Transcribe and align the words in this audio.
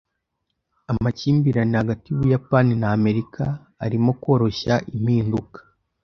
Amakimbirane 0.91 1.75
hagati 1.81 2.05
yUbuyapani 2.09 2.73
na 2.81 2.87
Amerika 2.97 3.43
arimo 3.85 4.11
koroshya 4.23 4.73
impinduka. 4.95 5.59